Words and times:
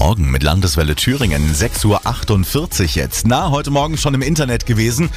Morgen 0.00 0.30
mit 0.30 0.42
Landeswelle 0.42 0.94
Thüringen, 0.96 1.54
6.48 1.54 2.80
Uhr 2.80 2.88
jetzt. 2.94 3.26
Na, 3.26 3.50
heute 3.50 3.70
Morgen 3.70 3.98
schon 3.98 4.14
im 4.14 4.22
Internet 4.22 4.64
gewesen. 4.64 5.10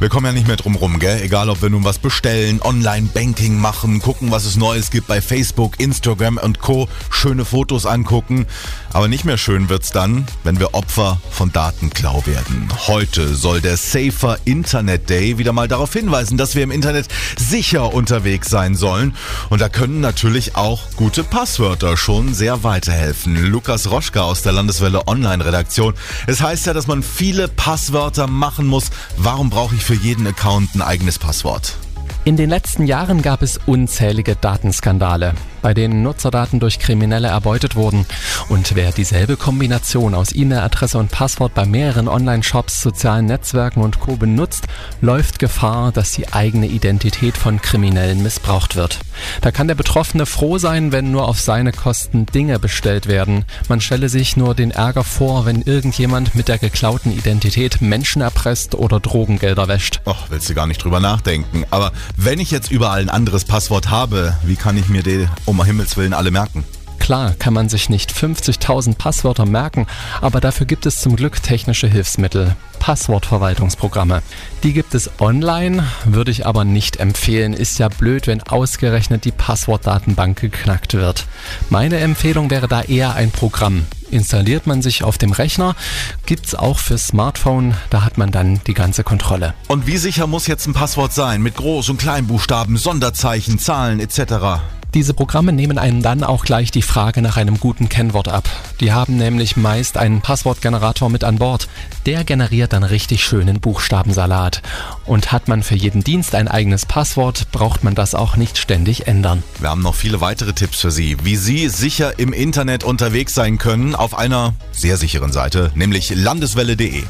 Wir 0.00 0.08
kommen 0.08 0.26
ja 0.26 0.32
nicht 0.32 0.48
mehr 0.48 0.56
drum 0.56 0.74
rum, 0.74 0.98
gell? 0.98 1.22
Egal, 1.22 1.48
ob 1.48 1.62
wir 1.62 1.70
nun 1.70 1.84
was 1.84 2.00
bestellen, 2.00 2.60
Online-Banking 2.60 3.56
machen, 3.56 4.00
gucken, 4.00 4.32
was 4.32 4.44
es 4.44 4.56
Neues 4.56 4.90
gibt 4.90 5.06
bei 5.06 5.22
Facebook, 5.22 5.78
Instagram 5.78 6.38
und 6.38 6.58
Co. 6.58 6.88
Schöne 7.10 7.44
Fotos 7.44 7.86
angucken. 7.86 8.46
Aber 8.92 9.06
nicht 9.06 9.24
mehr 9.24 9.38
schön 9.38 9.68
wird's 9.68 9.92
dann, 9.92 10.26
wenn 10.42 10.58
wir 10.58 10.74
Opfer 10.74 11.20
von 11.30 11.52
Datenklau 11.52 12.26
werden. 12.26 12.68
Heute 12.88 13.36
soll 13.36 13.60
der 13.60 13.76
Safer 13.76 14.38
Internet 14.44 15.10
Day 15.10 15.38
wieder 15.38 15.52
mal 15.52 15.68
darauf 15.68 15.92
hinweisen, 15.92 16.38
dass 16.38 16.56
wir 16.56 16.64
im 16.64 16.72
Internet 16.72 17.06
sicher 17.38 17.94
unterwegs 17.94 18.50
sein 18.50 18.74
sollen. 18.74 19.14
Und 19.48 19.60
da 19.60 19.68
können 19.68 20.00
natürlich 20.00 20.56
auch 20.56 20.80
gute 20.96 21.22
Passwörter 21.22 21.96
schon 21.96 22.34
sehr 22.34 22.64
weiterhelfen. 22.64 23.36
Lukas 23.36 23.92
Roschka 23.92 24.23
aus 24.24 24.42
der 24.42 24.52
Landeswelle 24.52 25.06
Online-Redaktion. 25.06 25.94
Es 26.26 26.40
heißt 26.40 26.66
ja, 26.66 26.72
dass 26.72 26.86
man 26.86 27.02
viele 27.02 27.48
Passwörter 27.48 28.26
machen 28.26 28.66
muss. 28.66 28.90
Warum 29.16 29.50
brauche 29.50 29.74
ich 29.74 29.84
für 29.84 29.94
jeden 29.94 30.26
Account 30.26 30.74
ein 30.74 30.82
eigenes 30.82 31.18
Passwort? 31.18 31.76
In 32.24 32.36
den 32.36 32.48
letzten 32.48 32.86
Jahren 32.86 33.20
gab 33.20 33.42
es 33.42 33.60
unzählige 33.66 34.34
Datenskandale, 34.34 35.34
bei 35.64 35.72
denen 35.72 36.02
Nutzerdaten 36.02 36.60
durch 36.60 36.78
Kriminelle 36.78 37.28
erbeutet 37.28 37.74
wurden. 37.74 38.04
Und 38.50 38.74
wer 38.74 38.92
dieselbe 38.92 39.38
Kombination 39.38 40.14
aus 40.14 40.34
E-Mail-Adresse 40.34 40.98
und 40.98 41.10
Passwort 41.10 41.54
bei 41.54 41.64
mehreren 41.64 42.06
Online-Shops, 42.06 42.82
sozialen 42.82 43.24
Netzwerken 43.24 43.80
und 43.80 43.98
Co. 43.98 44.16
benutzt, 44.16 44.66
läuft 45.00 45.38
Gefahr, 45.38 45.90
dass 45.90 46.12
die 46.12 46.30
eigene 46.34 46.66
Identität 46.66 47.38
von 47.38 47.62
Kriminellen 47.62 48.22
missbraucht 48.22 48.76
wird. 48.76 49.00
Da 49.40 49.52
kann 49.52 49.66
der 49.66 49.74
Betroffene 49.74 50.26
froh 50.26 50.58
sein, 50.58 50.92
wenn 50.92 51.10
nur 51.10 51.26
auf 51.26 51.40
seine 51.40 51.72
Kosten 51.72 52.26
Dinge 52.26 52.58
bestellt 52.58 53.06
werden. 53.06 53.46
Man 53.66 53.80
stelle 53.80 54.10
sich 54.10 54.36
nur 54.36 54.54
den 54.54 54.70
Ärger 54.70 55.02
vor, 55.02 55.46
wenn 55.46 55.62
irgendjemand 55.62 56.34
mit 56.34 56.48
der 56.48 56.58
geklauten 56.58 57.10
Identität 57.10 57.80
Menschen 57.80 58.20
erpresst 58.20 58.74
oder 58.74 59.00
Drogengelder 59.00 59.66
wäscht. 59.66 60.02
Och, 60.04 60.26
willst 60.28 60.50
du 60.50 60.52
gar 60.52 60.66
nicht 60.66 60.84
drüber 60.84 61.00
nachdenken. 61.00 61.64
Aber 61.70 61.92
wenn 62.18 62.38
ich 62.38 62.50
jetzt 62.50 62.70
überall 62.70 63.00
ein 63.00 63.08
anderes 63.08 63.46
Passwort 63.46 63.88
habe, 63.88 64.36
wie 64.42 64.56
kann 64.56 64.76
ich 64.76 64.90
mir 64.90 65.02
die 65.02 65.26
um 65.58 65.64
Himmels 65.64 65.96
Willen 65.96 66.12
alle 66.12 66.30
merken? 66.30 66.64
Klar 67.04 67.34
kann 67.38 67.52
man 67.52 67.68
sich 67.68 67.90
nicht 67.90 68.12
50.000 68.12 68.96
Passwörter 68.96 69.44
merken, 69.44 69.86
aber 70.22 70.40
dafür 70.40 70.64
gibt 70.64 70.86
es 70.86 70.96
zum 70.96 71.16
Glück 71.16 71.42
technische 71.42 71.86
Hilfsmittel. 71.86 72.56
Passwortverwaltungsprogramme. 72.78 74.22
Die 74.62 74.72
gibt 74.72 74.94
es 74.94 75.10
online, 75.18 75.86
würde 76.06 76.30
ich 76.30 76.46
aber 76.46 76.64
nicht 76.64 76.98
empfehlen. 76.98 77.52
Ist 77.52 77.78
ja 77.78 77.88
blöd, 77.88 78.26
wenn 78.26 78.42
ausgerechnet 78.42 79.26
die 79.26 79.32
Passwortdatenbank 79.32 80.40
geknackt 80.40 80.94
wird. 80.94 81.26
Meine 81.68 81.98
Empfehlung 81.98 82.48
wäre 82.48 82.68
da 82.68 82.80
eher 82.80 83.14
ein 83.14 83.30
Programm. 83.30 83.84
Installiert 84.10 84.66
man 84.66 84.80
sich 84.80 85.02
auf 85.02 85.18
dem 85.18 85.32
Rechner, 85.32 85.76
gibt's 86.24 86.54
auch 86.54 86.78
für 86.78 86.98
Smartphone, 86.98 87.74
da 87.90 88.02
hat 88.02 88.16
man 88.16 88.30
dann 88.30 88.60
die 88.66 88.74
ganze 88.74 89.02
Kontrolle. 89.02 89.54
Und 89.68 89.86
wie 89.86 89.96
sicher 89.96 90.26
muss 90.26 90.46
jetzt 90.46 90.66
ein 90.66 90.72
Passwort 90.72 91.12
sein? 91.12 91.42
Mit 91.42 91.56
Groß- 91.56 91.90
und 91.90 91.98
Kleinbuchstaben, 91.98 92.76
Sonderzeichen, 92.76 93.58
Zahlen 93.58 94.00
etc. 94.00 94.60
Diese 94.94 95.12
Programme 95.12 95.52
nehmen 95.52 95.76
einem 95.76 96.02
dann 96.02 96.22
auch 96.22 96.44
gleich 96.44 96.70
die 96.70 96.80
Frage 96.80 97.20
nach 97.20 97.36
einem 97.36 97.58
guten 97.58 97.88
Kennwort 97.88 98.28
ab. 98.28 98.48
Die 98.78 98.92
haben 98.92 99.16
nämlich 99.16 99.56
meist 99.56 99.98
einen 99.98 100.20
Passwortgenerator 100.20 101.10
mit 101.10 101.24
an 101.24 101.38
Bord. 101.38 101.66
Der 102.06 102.22
generiert 102.22 102.72
dann 102.72 102.84
richtig 102.84 103.24
schönen 103.24 103.58
Buchstabensalat. 103.60 104.62
Und 105.04 105.32
hat 105.32 105.48
man 105.48 105.64
für 105.64 105.74
jeden 105.74 106.04
Dienst 106.04 106.36
ein 106.36 106.46
eigenes 106.46 106.86
Passwort, 106.86 107.50
braucht 107.50 107.82
man 107.82 107.96
das 107.96 108.14
auch 108.14 108.36
nicht 108.36 108.56
ständig 108.56 109.08
ändern. 109.08 109.42
Wir 109.58 109.70
haben 109.70 109.82
noch 109.82 109.96
viele 109.96 110.20
weitere 110.20 110.52
Tipps 110.52 110.80
für 110.80 110.92
Sie, 110.92 111.16
wie 111.24 111.36
Sie 111.36 111.68
sicher 111.68 112.18
im 112.20 112.32
Internet 112.32 112.84
unterwegs 112.84 113.34
sein 113.34 113.58
können 113.58 113.96
auf 113.96 114.16
einer 114.16 114.54
sehr 114.70 114.96
sicheren 114.96 115.32
Seite, 115.32 115.72
nämlich 115.74 116.14
landeswelle.de. 116.14 117.04